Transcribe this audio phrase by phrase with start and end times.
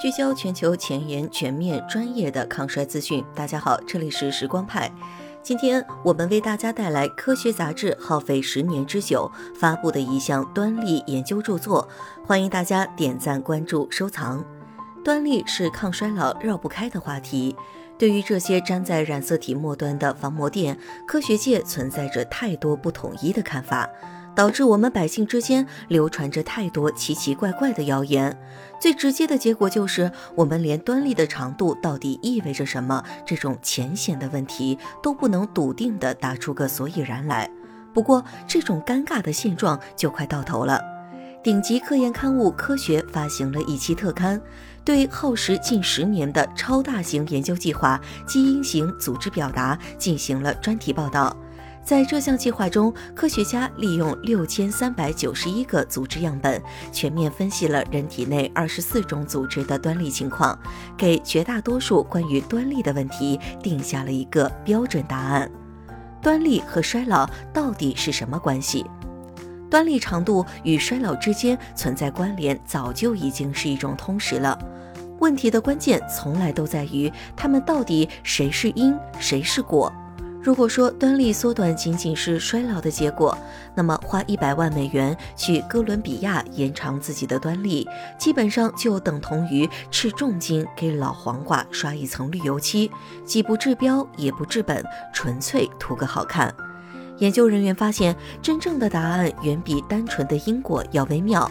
[0.00, 3.22] 聚焦全球前沿、全面、专业的抗衰资讯。
[3.34, 4.90] 大家好，这里是时光派。
[5.42, 11.86] 今天我们为大家带来科学杂志耗费十年之久发布的一项端粒研究著作，
[12.24, 14.42] 欢迎大家点赞、关注、收藏。
[15.04, 17.54] 端粒是抗衰老绕不开的话题。
[17.98, 23.86] 对于这些粘在染色体末端的防磨垫，科学界存在着太多不统一的看法。
[24.40, 28.34] 导致我们百姓之间流传着太多奇奇怪怪的谣言，
[28.80, 37.50] 最直接的结果就是我们连端粒的长度到底意味着什么这种浅显的问题都不能笃定地答出个所以然来。
[37.92, 40.80] 不过，这种尴尬的现状就快到头了。
[41.44, 44.40] 顶级科研刊物《科学》发行了一期特刊，
[44.82, 51.36] 对耗时近十年的超大型研究计划——基因型组织表达进行了专题报道。
[51.82, 56.62] 在这项计划中，科学家利用六千三百九十一个组织样本，
[56.92, 60.56] 全面分析了人体内二十四种组织的端粒情况，
[60.96, 65.50] 给绝大多数关于端粒的问题定下了一个标准答案。
[66.22, 68.84] 端粒和衰老到底是什么关系？
[69.68, 74.56] 端粒长度与衰老之间存在关联，早就已经是一种通识了。
[75.18, 79.92] 问题的关键从来都在于，它们到底谁是因，谁是果？
[80.42, 83.36] 如果说端粒缩短仅仅是衰老的结果，
[83.74, 92.90] 那么花一百万美元去哥伦比亚延长自己的端粒，基本上就等同于斥重金给老黄瓜刷一层绿油漆，
[93.22, 96.52] 既不治标也不治本，纯粹图个好看。
[97.18, 101.50] 研究人员发现，真正的答案远比单纯的因果要微妙。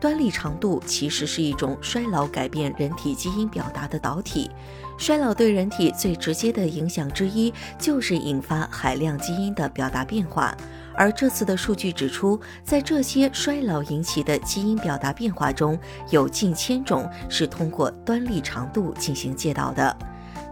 [0.00, 4.50] 端粒长度其实是一种衰老改变人体基因表达的导体。
[4.98, 10.56] 衰老对人体最直接的影响之一，就是引发海量基因的表达变化。
[10.94, 15.78] 而这次的数据指出，在这些衰老引起的基因表达变化中，
[16.10, 19.94] 有近千种是通过端粒长度进行介导的。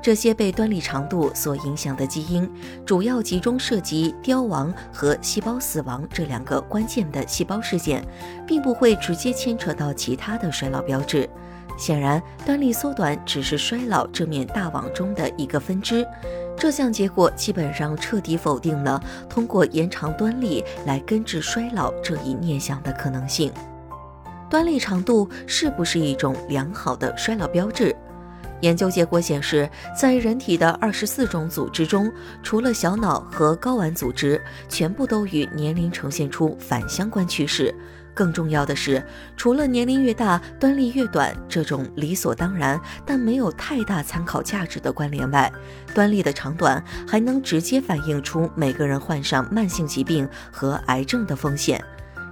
[0.02, 2.50] 这些被端粒长度所影响的基因，
[2.84, 8.04] 主要集中涉及凋亡和细胞死亡这两个关键的细胞事件，
[8.46, 11.28] 并不会直接牵扯到其他的衰老标志。
[11.76, 16.06] 显然，端粒缩短只是衰老这面大网中的一个分支。
[16.56, 23.52] 这项结果基本上彻底否定了通过延长端粒来根治衰老这一念想的可能性。
[24.48, 27.94] 端粒长度是不是一种良好的衰老标志？
[28.60, 29.68] 研究结果显示，
[29.98, 32.10] 在人体的二十四种组织中，
[32.42, 37.74] 除了小脑和睾丸组织，全部都与年龄呈现出反相关趋势。
[38.14, 39.04] 更重要的是，
[39.36, 45.52] 除了年龄越大端粒越短这种理所当然但没有太大参考价值的关联外，
[45.92, 51.84] 端粒的长短还能直接反映出每个人患上慢性疾病和癌症的风险。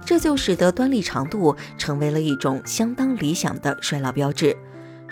[0.05, 4.55] 这就使得端粒长度成为了一种相当理想的衰老标志。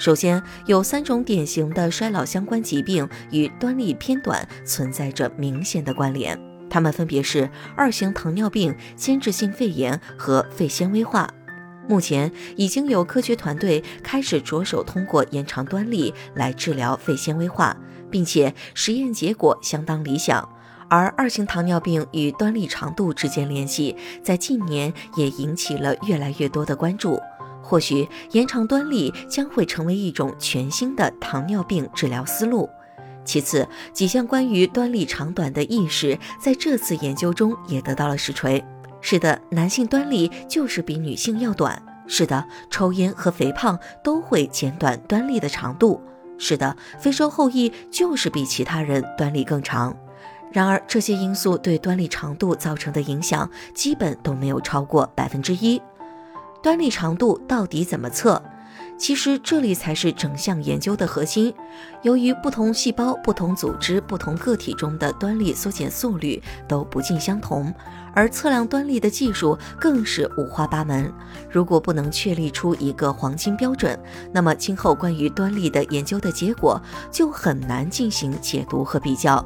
[0.02, 6.36] 首先，有三种典型的衰老相关疾病与端粒偏短存在着明显的关联。
[6.72, 7.48] 它们分别是
[7.78, 11.32] 二型糖尿病、间质性肺炎和肺纤维化。
[11.88, 17.78] 目前已经有科学团队开始着手通过延长端粒来治疗肺纤维化，
[18.10, 20.50] 并且实验结果相当理想。
[20.90, 27.20] 而二型糖尿病与端粒长度之间联系，在近年也引起了越来越多的关注。
[27.62, 32.70] 或许延长端粒将会成为一种全新的糖尿病治疗思路。
[33.24, 38.64] 其次，几项关于端粒长短的意识在这次研究中也得到了实锤。
[39.00, 41.82] 是的，男性端粒就是比女性要短。
[42.08, 46.02] 是的，抽烟和肥胖都会减短端粒的长度。
[46.38, 49.96] 是的，非洲后裔就是比其他人端粒更长。
[50.52, 55.82] 然而，这些因素对端粒长度造成的影响基本都没有超过百分之一。
[56.62, 58.42] 端粒长度到底怎么测？
[58.98, 61.52] 其实这里才是整项研究的核心。
[62.04, 67.74] 由于不同细胞、不同组织、不同个体中的端粒缩减速率都不尽相同，
[68.14, 71.12] 而测量端粒的技术更是五花八门。
[71.50, 74.00] 如果不能确立出一个黄金标准，
[74.32, 76.80] 那么今后关于端粒的研究的结果
[77.10, 79.44] 就很难进行解读和比较。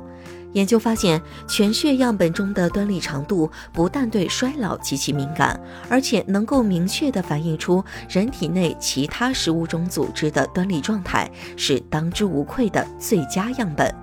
[0.56, 5.60] 研究发现，全血样本中的端粒长度不但对衰老极其敏感，
[5.90, 13.94] 而且能够明确地反映出人体内其他十五种组织的端粒状态，是当之无愧的最佳样本。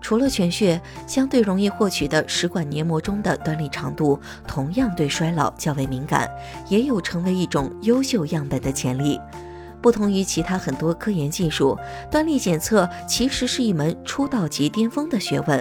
[0.00, 6.30] 除了全血，相对容易获取的食管黏膜中的端粒长度同样对衰老较为敏感，
[6.68, 9.20] 也有成为一种优秀样本的潜力。
[9.82, 11.76] 不同于其他很多科研技术，
[12.12, 15.60] 端粒检测其实是一门出道即巅峰的学问。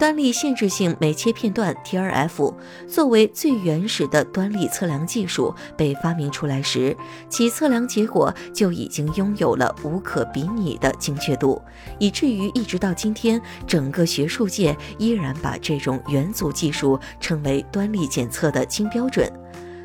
[0.00, 2.54] 端粒限制性酶切片段 （TRF）
[2.88, 6.96] 作为最原始的端粒测量技术被发明出来时，
[7.28, 11.60] 其测量结果就已经拥有了无可比拟的精确度，
[11.98, 19.30] 以至于一直到今天，整个学术界依然把这种元组技术称为端粒检测的金标准。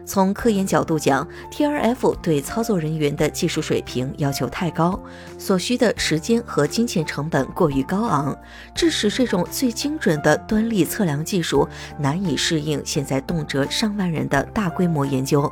[0.05, 4.99] 从科研角度讲，TRF 对操作人员的技术水平要求太高，
[5.37, 8.37] 所需的时间和金钱成本过于高昂，
[8.75, 11.67] 致使这种最精准的端粒测量技术
[11.97, 15.51] 难以适应现在动辄上万人的大规模研究。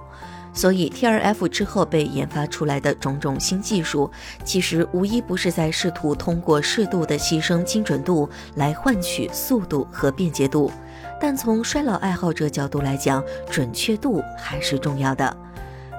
[0.54, 4.10] 所以，TRF 之后被研发出来的种种新技术，
[4.44, 10.72] 其实无一不是在试图通过适度的牺牲精准度来换取速度和便捷度。
[11.20, 15.36] 但从衰老爱好者角度来讲，准确度还是重要的。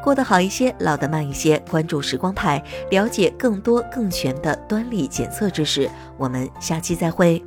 [0.02, 1.58] 过得好一些，老得慢一些。
[1.70, 5.90] 关注时光派，了解更多更全的端粒检测知识。
[6.18, 7.42] 我们下期再会。